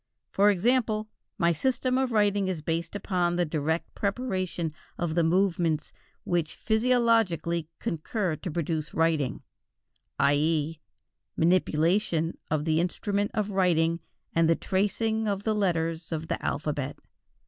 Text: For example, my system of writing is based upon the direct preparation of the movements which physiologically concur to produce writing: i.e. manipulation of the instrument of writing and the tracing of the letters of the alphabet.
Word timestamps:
For 0.31 0.49
example, 0.49 1.09
my 1.37 1.51
system 1.53 1.95
of 1.99 2.11
writing 2.11 2.47
is 2.47 2.63
based 2.63 2.95
upon 2.95 3.35
the 3.35 3.45
direct 3.45 3.93
preparation 3.93 4.73
of 4.97 5.13
the 5.13 5.23
movements 5.23 5.93
which 6.23 6.55
physiologically 6.55 7.67
concur 7.77 8.35
to 8.35 8.49
produce 8.49 8.95
writing: 8.95 9.43
i.e. 10.17 10.79
manipulation 11.37 12.35
of 12.49 12.65
the 12.65 12.79
instrument 12.79 13.29
of 13.35 13.51
writing 13.51 13.99
and 14.33 14.49
the 14.49 14.55
tracing 14.55 15.27
of 15.27 15.43
the 15.43 15.53
letters 15.53 16.11
of 16.11 16.29
the 16.29 16.43
alphabet. 16.43 16.97